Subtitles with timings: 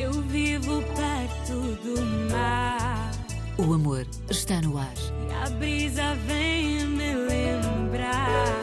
[0.00, 3.10] Eu vivo perto do mar.
[3.58, 4.94] O amor está no ar.
[5.28, 8.60] E a brisa vem me lembrar.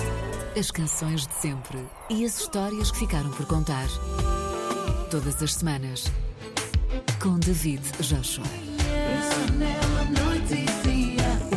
[0.58, 1.78] As canções de sempre
[2.10, 3.86] e as histórias que ficaram por contar.
[5.12, 6.12] Todas as semanas.
[7.22, 8.44] Com David Joshua.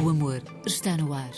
[0.05, 1.33] O amor está no ar.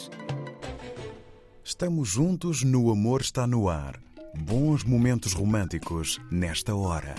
[1.63, 4.01] Estamos juntos no Amor Está no Ar.
[4.37, 7.15] Bons momentos românticos nesta hora.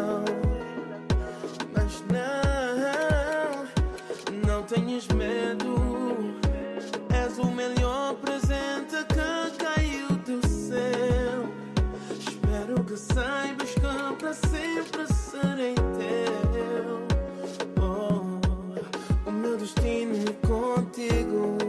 [0.00, 0.24] Relação.
[1.74, 3.64] Mas não,
[4.46, 6.38] não tenhas medo.
[7.12, 11.48] És o melhor presente que caiu do céu.
[12.18, 17.06] Espero que saibas que para sempre serei teu.
[17.80, 21.59] Oh, o meu destino é contigo.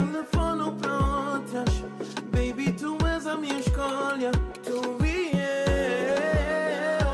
[0.00, 0.92] Para
[1.34, 1.84] outras.
[2.32, 4.30] Baby, tu és a minha escolha.
[4.64, 5.32] Tu e
[6.96, 7.10] eu.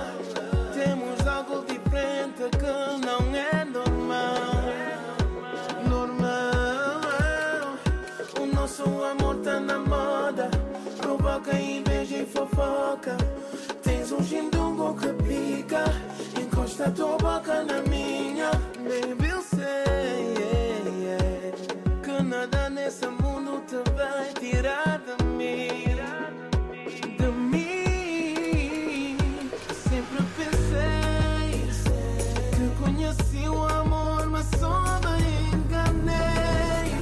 [0.73, 4.35] Temos algo diferente que não é normal.
[5.89, 7.77] Normal.
[8.41, 10.51] O nosso amor tá na moda.
[10.99, 13.17] Provoca inveja e fofoca.
[13.83, 15.85] Tens um gindungo que pica.
[16.41, 18.51] Encosta a tua boca na minha.
[18.79, 19.33] Baby,
[23.85, 25.97] te vai tirar de mim.
[27.19, 29.17] De mim.
[29.89, 31.69] Sempre pensei
[32.53, 36.95] que conheci o amor, mas só me enganei.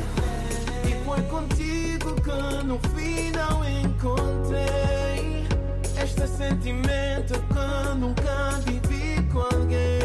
[0.88, 5.47] E foi contigo que no final encontrei
[6.03, 9.41] este sentimento que nunca vivi com.
[9.41, 10.04] Alguém.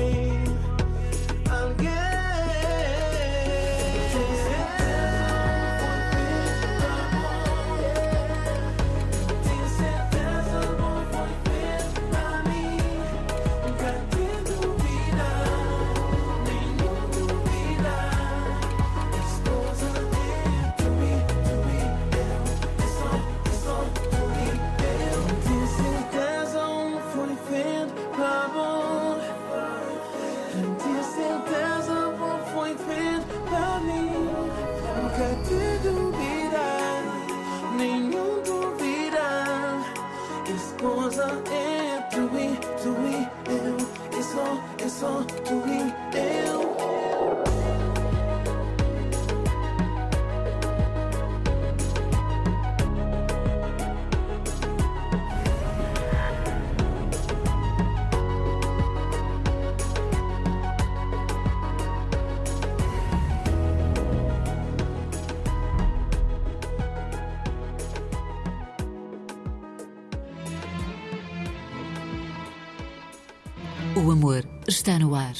[74.89, 75.35] Está no ar.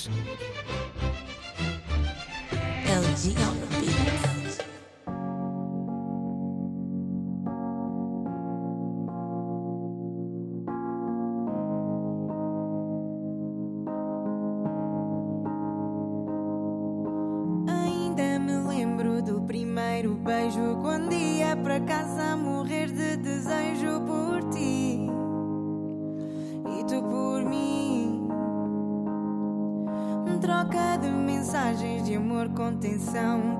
[2.86, 3.58] LG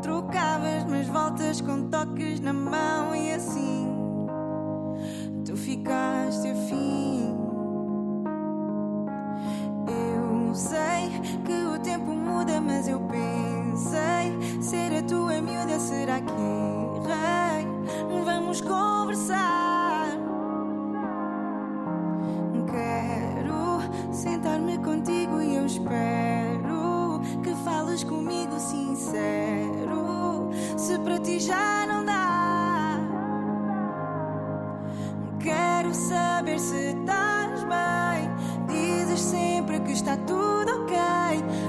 [0.01, 3.87] trocavas mas voltas com toques na mão e assim
[5.49, 7.35] tu ficaste afim.
[9.87, 11.09] Eu sei
[11.43, 18.23] que o tempo muda, mas eu pensei ser a tua miúda, será que errei?
[18.23, 19.48] Vamos conversar.
[28.99, 30.49] Sincero.
[30.77, 32.99] Se para ti já não dá,
[35.39, 38.29] quero saber se estás bem.
[38.67, 40.97] Dizes sempre que está tudo ok,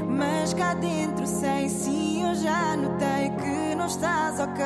[0.08, 4.64] mas cá dentro sei sim, eu já notei que não estás ok.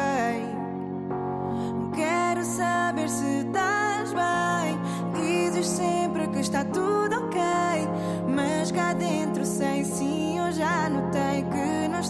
[1.94, 4.78] Quero saber se estás bem.
[5.14, 7.40] Dizes sempre que está tudo ok.
[8.34, 11.53] Mas cá dentro sei sim, eu já notei que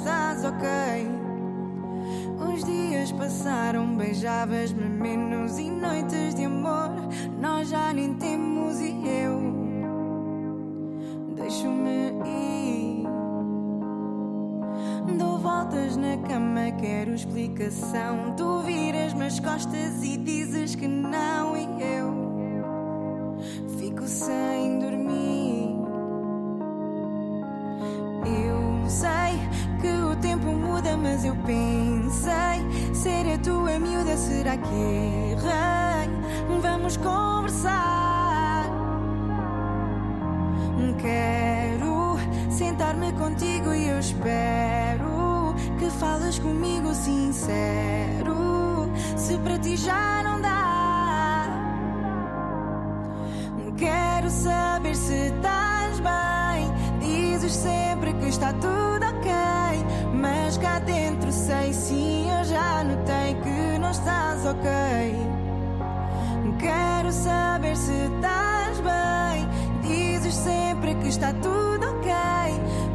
[0.05, 0.69] estás ok.
[2.53, 6.91] Os dias passaram, beijavas-me menos e noites de amor
[7.41, 9.41] nós já nem temos e eu
[11.35, 13.05] deixo-me ir.
[15.19, 18.35] Dou voltas na cama, quero explicação.
[18.37, 23.39] Tu viras-me as costas e dizes que não e eu
[23.79, 25.44] fico sem dormir.
[30.97, 34.75] Mas eu pensei ser a tua miúda, será que
[35.33, 36.11] errei?
[36.61, 38.05] Vamos conversar.
[41.01, 42.17] Quero
[42.51, 48.91] sentar-me contigo e eu espero que falas comigo sincero.
[49.17, 51.47] Se para ti já não dá,
[53.77, 56.73] quero saber se estás bem.
[57.01, 59.31] Dizes sempre que está tudo ok,
[60.65, 64.71] cá dentro sei sim, eu já notei que não estás ok.
[66.59, 69.47] Quero saber se estás bem.
[69.83, 72.11] Dizes sempre que está tudo ok,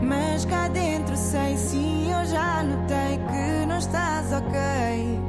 [0.01, 5.19] mas cá dentro sei sim, eu já notei que não estás ok.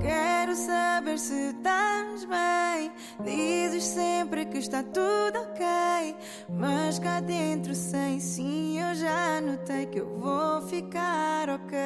[0.00, 2.92] Quero saber se estás bem.
[3.24, 6.16] Dizes sempre que está tudo ok,
[6.48, 11.76] mas cá dentro sei sim, eu já notei que eu vou ficar ok.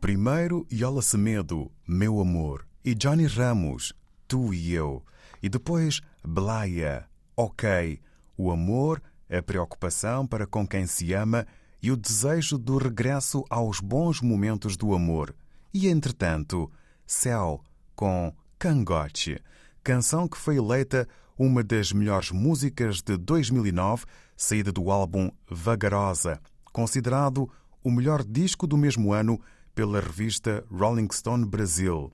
[0.00, 3.92] Primeiro Yola Semedo, Meu Amor, e Johnny Ramos,
[4.26, 5.04] Tu e Eu.
[5.42, 8.00] E depois Blaya, Ok,
[8.38, 11.46] o amor, a preocupação para com quem se ama
[11.82, 15.34] e o desejo do regresso aos bons momentos do amor.
[15.74, 16.72] E entretanto,
[17.06, 17.62] Céu,
[17.94, 19.38] com Cangote,
[19.84, 21.06] canção que foi eleita
[21.40, 24.04] uma das melhores músicas de 2009,
[24.36, 26.38] saída do álbum Vagarosa,
[26.70, 27.50] considerado
[27.82, 29.40] o melhor disco do mesmo ano
[29.74, 32.12] pela revista Rolling Stone Brasil.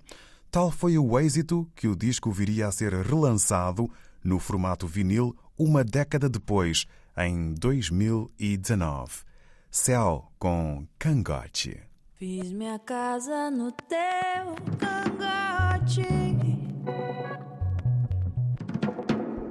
[0.49, 3.91] Tal foi o êxito que o disco viria a ser relançado
[4.23, 6.87] no formato vinil uma década depois,
[7.19, 9.25] em 2019.
[9.69, 11.81] Céu com Cangote.
[12.15, 16.56] Fiz minha casa no teu cangote.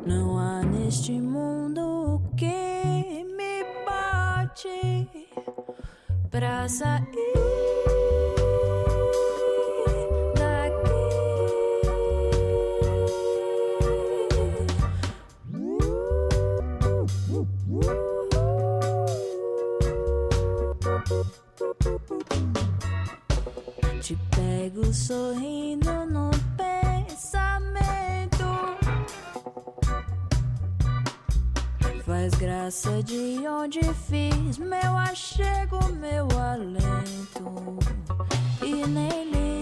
[0.05, 5.09] Não há neste mundo que me bote
[6.29, 7.05] pra sair.
[24.01, 26.05] Te pego sorrindo
[32.05, 37.79] Faz graça de onde fiz meu achego, meu alento.
[38.61, 39.54] E nem ligo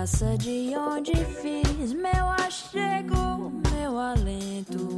[0.00, 4.89] De onde fiz meu achego, meu alento.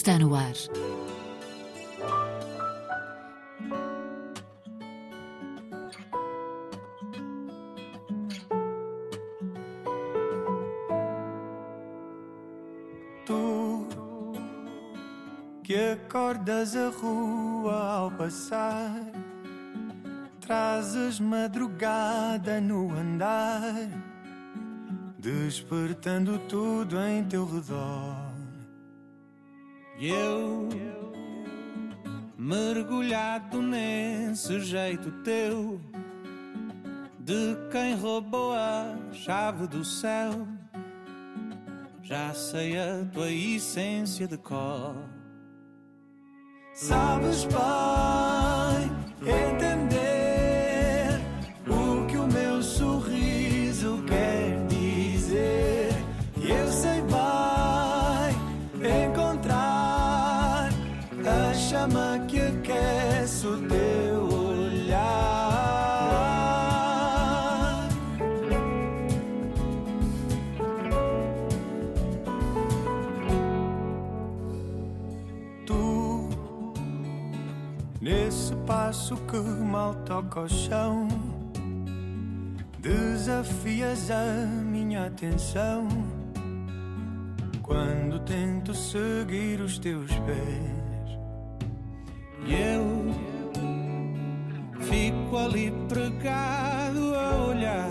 [0.00, 0.54] Está no ar.
[13.26, 13.88] Tu
[15.62, 19.12] que acordas a rua ao passar,
[20.40, 23.86] trazes madrugada no andar,
[25.18, 28.09] despertando tudo em teu redor.
[30.00, 30.66] E eu,
[32.38, 35.78] mergulhado nesse jeito teu,
[37.18, 40.48] de quem roubou a chave do céu.
[42.02, 44.96] Já sei a tua essência de cor.
[46.72, 48.29] Sabes bem
[62.70, 65.08] que aquece o teu olhar.
[75.66, 76.28] Tu,
[78.00, 81.08] nesse passo que mal toca ao chão,
[82.78, 85.88] desafias a minha atenção.
[87.62, 90.79] Quando tento seguir os teus pés,
[92.50, 93.06] e eu
[94.80, 97.90] fico ali pregado a olhar,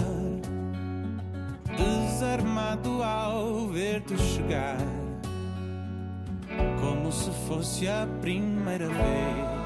[1.77, 4.77] desarmado ao ver-te chegar
[6.81, 9.59] como se fosse a primeira vez.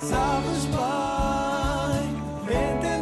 [0.00, 2.12] Sabes bem
[2.44, 3.01] entender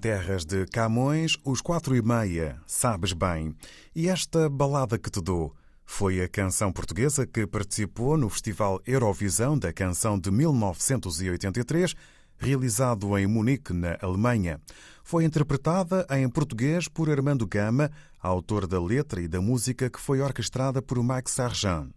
[0.00, 3.54] terras de Camões, os quatro e meia, sabes bem.
[3.94, 9.58] E esta balada que te dou foi a canção portuguesa que participou no Festival Eurovisão
[9.58, 11.94] da Canção de 1983,
[12.38, 14.58] realizado em Munique, na Alemanha.
[15.04, 17.90] Foi interpretada em português por Armando Gama,
[18.22, 21.90] autor da letra e da música que foi orquestrada por Max Sargent.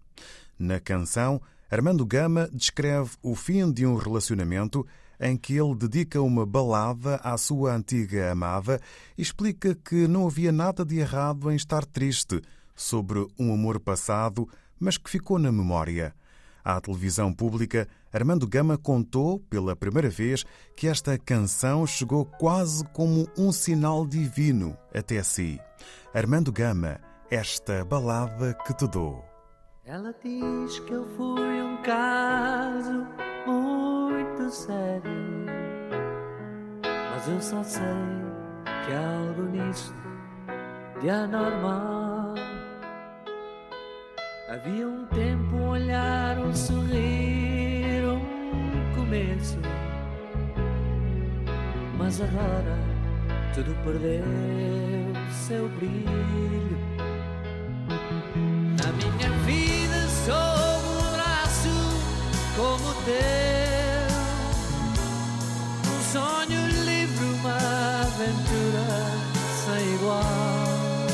[0.60, 4.86] Na canção, Armando Gama descreve o fim de um relacionamento
[5.20, 8.80] em que ele dedica uma balada à sua antiga amada
[9.18, 12.42] e explica que não havia nada de errado em estar triste
[12.76, 14.48] sobre um amor passado,
[14.80, 16.14] mas que ficou na memória.
[16.64, 20.46] À televisão pública, Armando Gama contou, pela primeira vez,
[20.76, 25.60] que esta canção chegou quase como um sinal divino até si.
[26.14, 29.26] Armando Gama, esta balada que te dou.
[29.86, 33.06] Ela diz que eu fui um caso
[34.54, 35.02] sério,
[36.84, 37.84] mas eu só sei
[38.86, 39.96] que há algo nisto
[41.02, 42.36] de anormal.
[44.48, 49.58] Havia um tempo, um olhar, um sorrir, um começo,
[51.98, 52.78] mas agora
[53.56, 54.24] tudo perdeu
[55.32, 56.78] seu brilho.
[58.78, 61.70] Na minha vida sou um braço
[62.56, 63.63] como o teu
[66.14, 67.58] sonho livre, uma
[68.06, 68.86] aventura
[69.66, 71.08] sem igual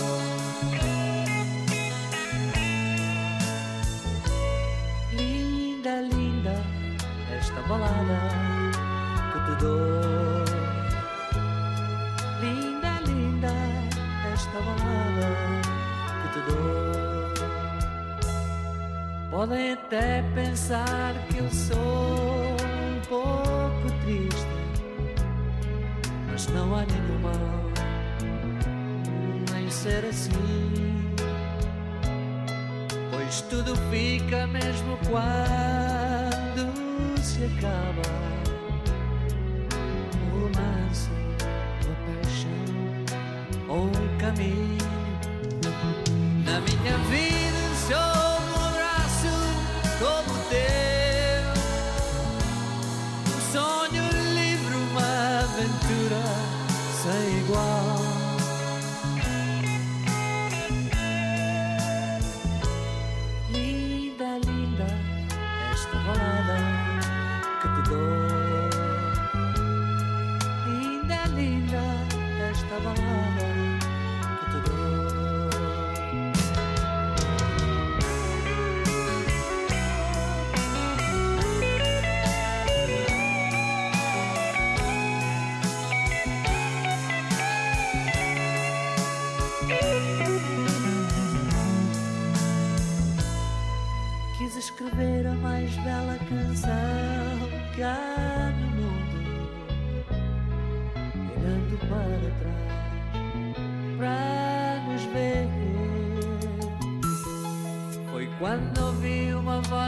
[5.14, 6.56] Linda, linda
[7.32, 8.20] esta balada
[9.32, 10.44] que te dou
[12.42, 13.54] Linda, linda
[14.34, 15.30] esta balada
[16.22, 16.92] que te dou.
[19.32, 23.59] Podem até pensar que eu sou um pouco
[26.54, 27.60] não há nenhum mal
[29.60, 31.12] em ser assim.
[33.12, 36.72] Pois tudo fica mesmo quando
[37.22, 38.39] se acaba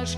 [0.02, 0.16] uma voz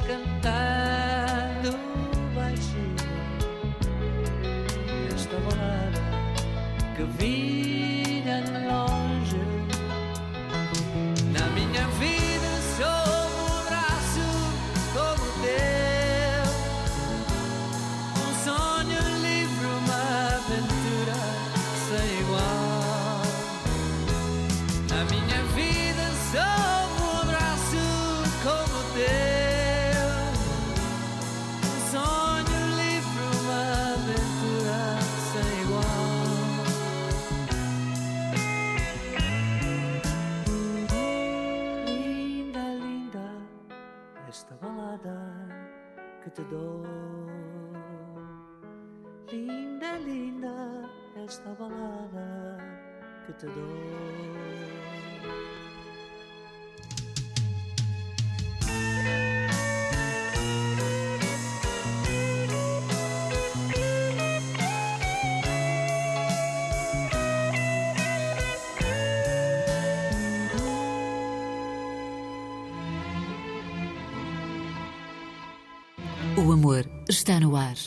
[76.45, 77.77] O amor está no ar.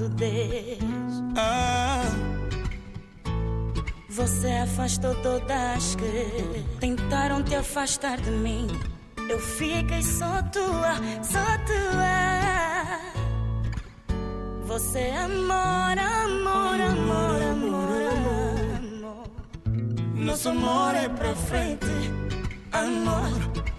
[0.00, 0.78] 10.
[1.36, 2.02] Ah,
[4.08, 8.66] Você afastou todas que tentaram te afastar de mim.
[9.28, 12.32] Eu fiquei só tua, só tua.
[14.66, 18.02] Você é amor, amor, amor, amor,
[18.78, 19.28] amor.
[20.14, 21.86] Nosso amor é pra frente,
[22.72, 23.30] amor.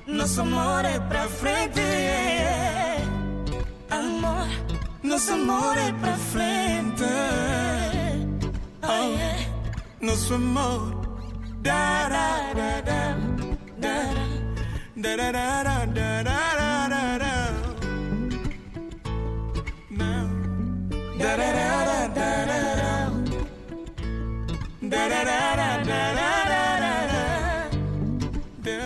[0.08, 2.93] Nosso amor é pra frente, amor.
[5.04, 7.04] Nosso amor é pra frente.
[8.82, 9.46] Oh, yeah.
[10.02, 11.04] nosso amor.
[11.62, 13.16] Da da da da
[13.80, 13.96] da
[14.96, 17.34] da da da da da da da da da.
[19.92, 20.34] Da da.
[21.20, 22.30] Da da da da
[24.82, 25.38] da da da
[26.74, 26.96] da
[28.64, 28.80] da.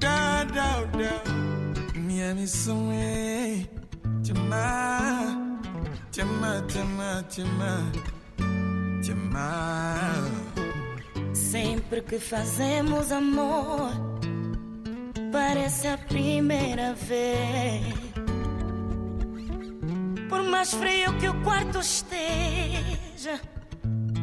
[0.00, 1.14] Da da da.
[1.94, 3.31] Minha missão é
[6.22, 7.92] amar, te amar,
[9.02, 10.24] te amar.
[11.34, 13.90] Sempre que fazemos amor,
[15.30, 17.94] parece a primeira vez.
[20.28, 23.40] Por mais frio que o quarto esteja,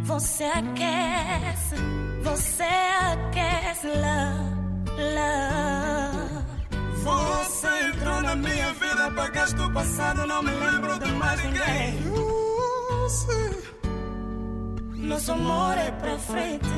[0.04, 1.76] você aquece,
[2.24, 3.59] você aquece,
[9.10, 12.00] minha vida, apagaste o passado, não me lembro de mais ninguém.
[15.08, 16.70] Nosso amor é pra frente,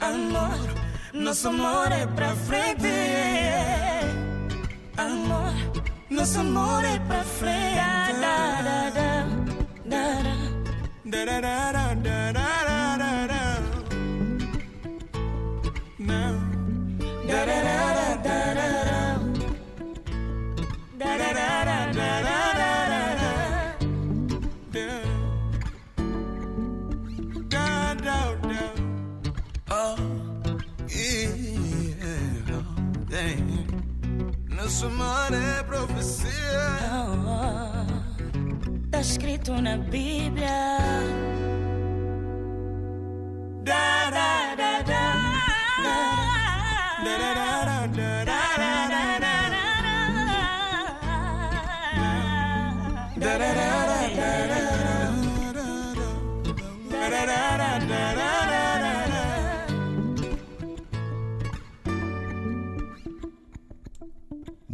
[0.00, 0.74] amor.
[1.12, 2.88] Nosso amor é pra frente,
[4.96, 5.54] amor.
[6.10, 8.20] Nosso amor é pra frente.
[8.20, 9.44] Da, da, da, da.
[9.86, 10.22] Da
[11.04, 12.43] da da da da da
[34.64, 36.32] Amor é profecia.
[38.90, 40.48] Tá escrito na Bíblia.
[43.62, 45.04] Da da da da.
[47.04, 48.33] Da da da da da da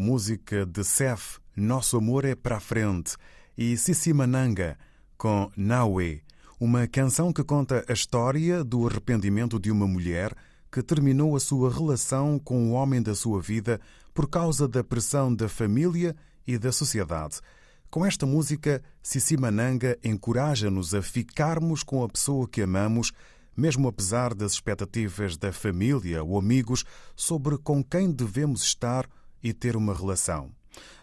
[0.00, 3.18] Música de Seth, Nosso Amor é para a Frente,
[3.54, 4.78] e Sissi Mananga,
[5.18, 6.22] com Naue,
[6.58, 10.34] uma canção que conta a história do arrependimento de uma mulher
[10.72, 13.78] que terminou a sua relação com o homem da sua vida
[14.14, 17.38] por causa da pressão da família e da sociedade.
[17.90, 23.12] Com esta música, Sissi Mananga encoraja-nos a ficarmos com a pessoa que amamos,
[23.54, 29.06] mesmo apesar das expectativas da família ou amigos sobre com quem devemos estar
[29.42, 30.50] e ter uma relação.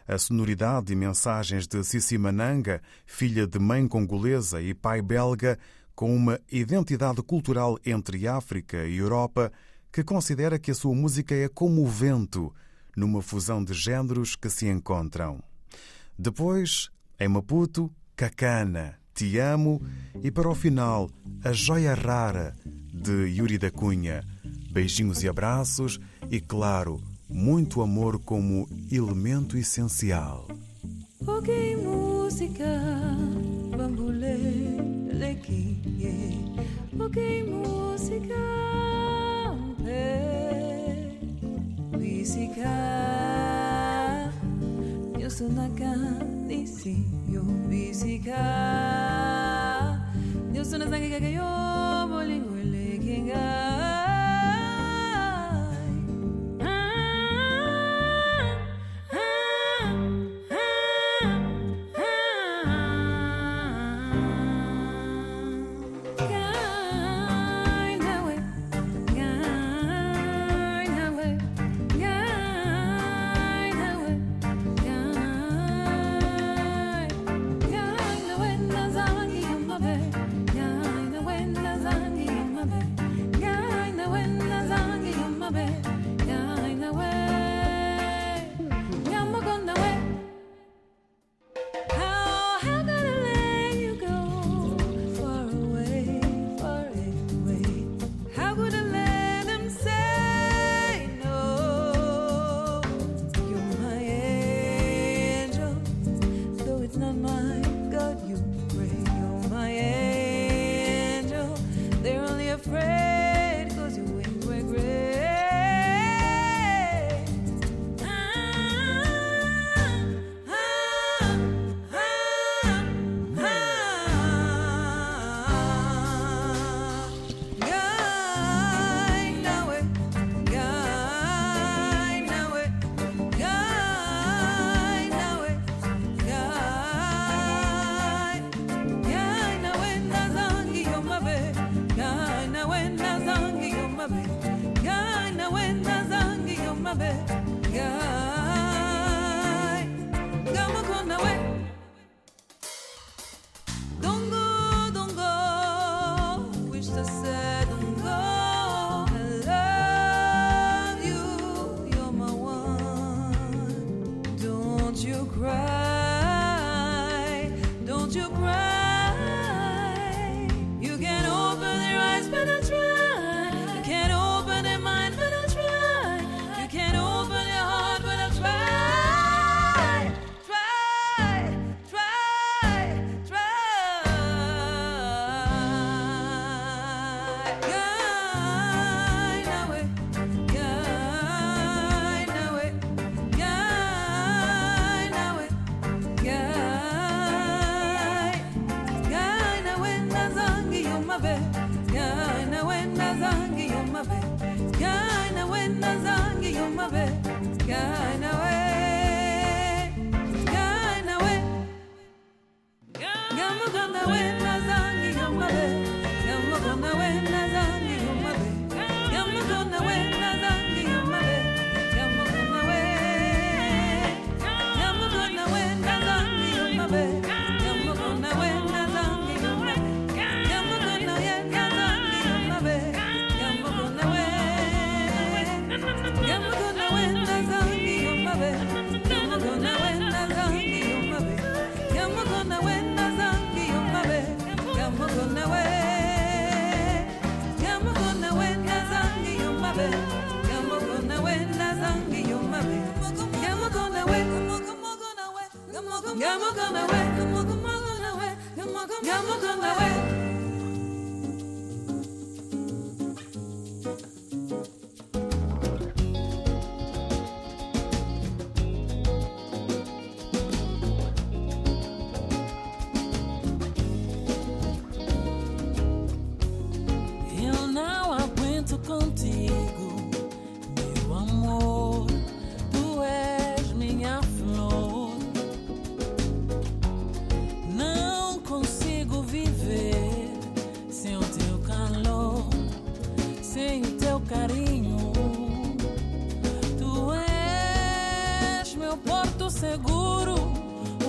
[0.07, 5.59] A sonoridade e mensagens de Sissi Mananga, filha de mãe congolesa e pai belga,
[5.93, 9.51] com uma identidade cultural entre África e Europa,
[9.91, 12.53] que considera que a sua música é como o vento,
[12.95, 15.41] numa fusão de géneros que se encontram.
[16.17, 19.81] Depois, em Maputo, Cacana, Te Amo
[20.23, 21.09] e, para o final,
[21.43, 22.55] A Joia Rara,
[22.93, 24.23] de Yuri da Cunha.
[24.71, 30.47] Beijinhos e abraços e, claro, muito amor como elemento essencial.
[31.25, 32.81] Okay, música,
[33.75, 34.77] bambule,
[35.13, 36.55] lequinhe.
[36.99, 38.33] Okay, música,
[39.85, 41.17] é,
[41.99, 42.69] física.
[45.19, 48.37] Eu sou na canicinho, física.
[50.53, 52.39] Eu sou na zangue que eu vou lhe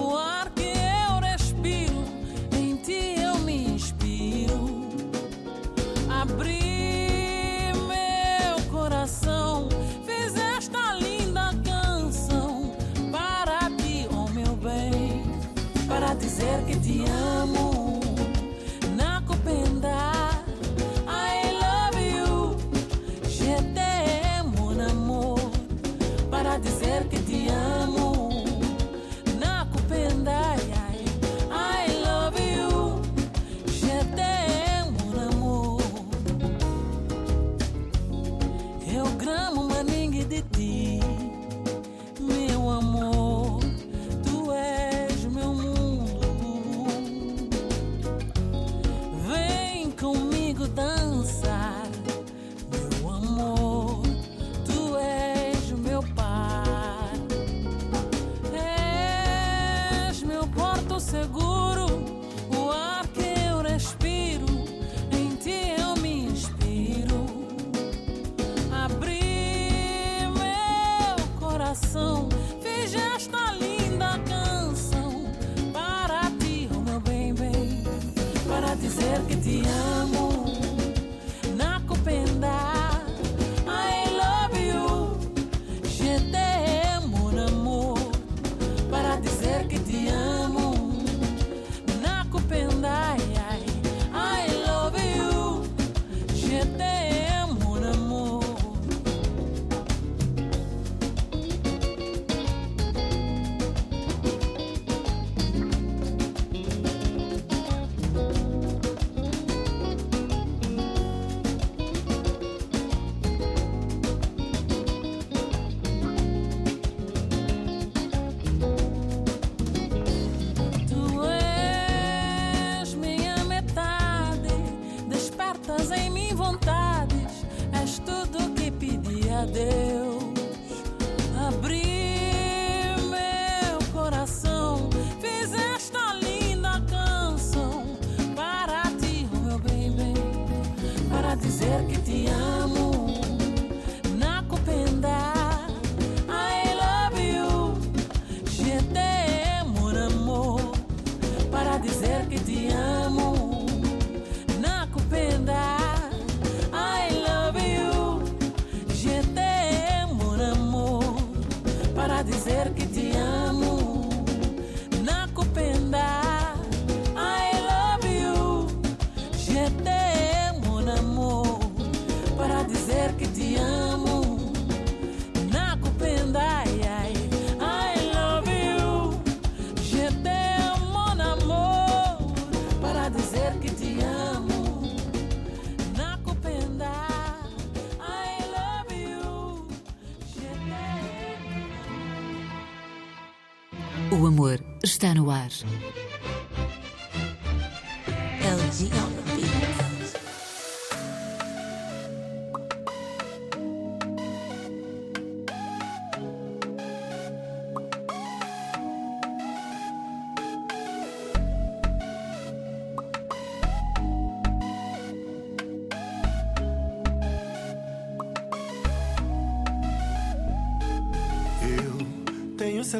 [0.08, 0.47] o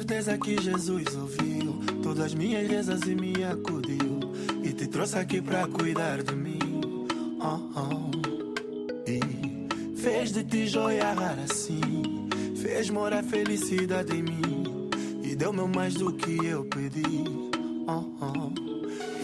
[0.08, 4.18] certeza que Jesus ouviu todas as minhas rezas e me acudiu
[4.64, 7.06] e te trouxe aqui pra cuidar de mim.
[7.38, 8.10] Oh, oh.
[9.06, 9.20] E
[10.00, 14.88] fez de ti joia rara assim, fez morar felicidade em mim
[15.22, 17.24] e deu-me mais do que eu pedi.
[17.86, 18.50] Oh, oh.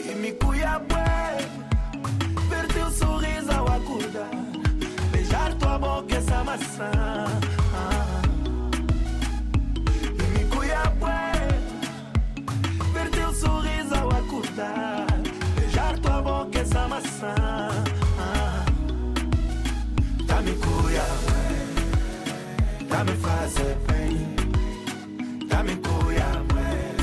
[0.06, 4.30] E me cuida bem, ver teu sorriso ao acordar,
[5.10, 7.23] beijar tua boca essa maçã.
[23.44, 24.16] Fazer bem,
[25.48, 26.96] tá me cuida bem,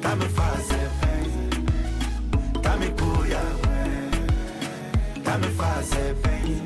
[0.00, 1.26] tá me fazer bem,
[2.62, 4.10] tá me cuida bem,
[5.22, 6.62] tá me fazer bem,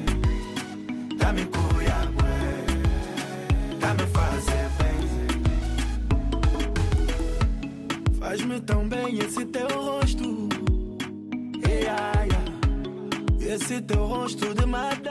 [1.18, 2.64] tá me cuida bem,
[3.80, 5.00] tá me fazer bem.
[8.20, 10.48] Faz-me tão bem esse teu rosto.
[11.88, 12.28] Ai.
[13.40, 15.09] Esse teu rosto de madame.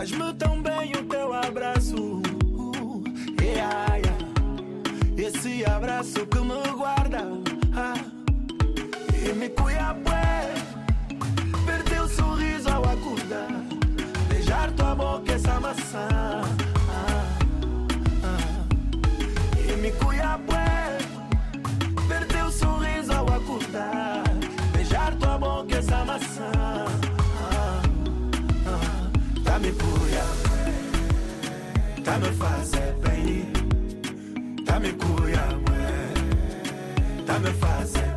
[0.00, 2.22] Faz-me tão bem o teu abraço.
[3.38, 5.26] Ei, ai, ai.
[5.26, 7.18] Esse abraço que me guarda.
[7.76, 7.92] Ah.
[9.12, 10.54] E me cuida bem.
[11.66, 13.50] Ver teu sorriso ao acordar.
[14.30, 16.49] Beijar tua boca essa maçã.
[32.04, 33.52] Tá me fazer bem.
[34.64, 35.58] Tá me bem.
[37.26, 38.09] Tá me fazer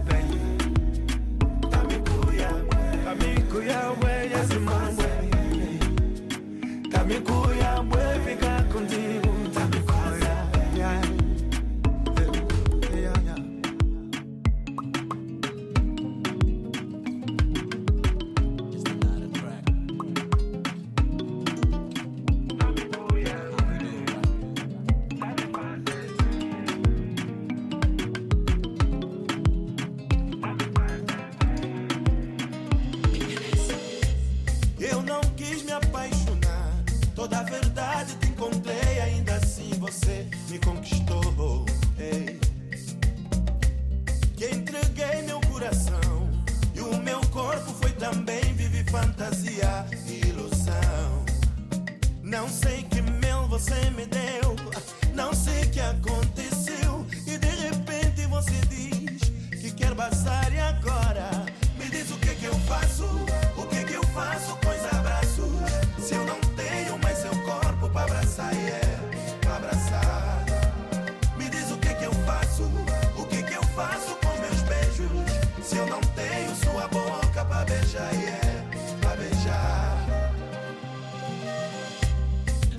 [75.64, 79.98] se eu não tenho sua boca para beijar e é pra beijar.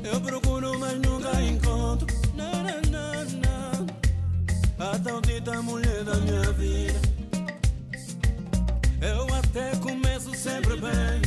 [0.05, 2.07] Eu procuro, mas nunca encontro.
[2.35, 2.53] Não,
[2.93, 3.87] não, não.
[4.87, 7.01] A tal dita mulher da minha vida.
[9.01, 11.23] Eu até começo sempre bem.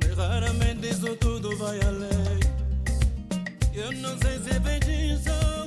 [0.00, 2.40] Mas raramente isso tudo vai além.
[3.72, 5.30] Eu não sei se é feitiço.
[5.58, 5.61] Ou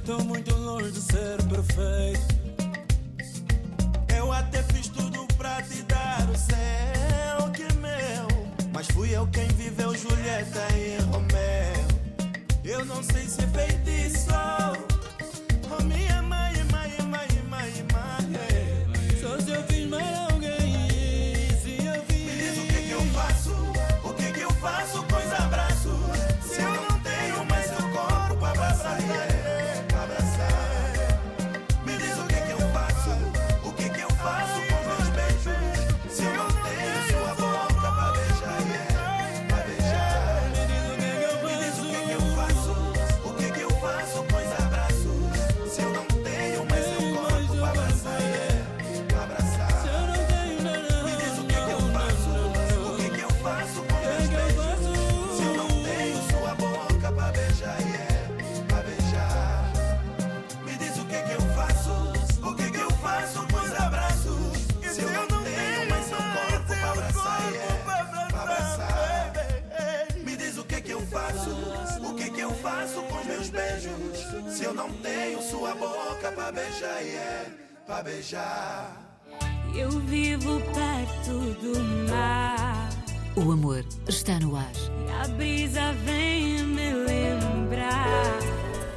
[0.00, 2.40] estou muito longe de ser perfeito.
[4.16, 9.26] Eu até fiz tudo pra te dar o céu que é meu Mas fui eu
[9.28, 11.86] quem viveu Julieta e Romeu.
[12.64, 14.30] Eu não sei se é feitiço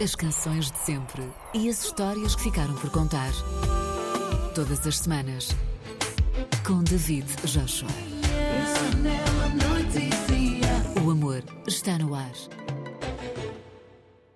[0.04, 1.24] As canções de sempre
[1.54, 3.32] e as histórias que ficaram por contar.
[4.54, 5.56] Todas as semanas,
[6.68, 8.03] com David Joshua.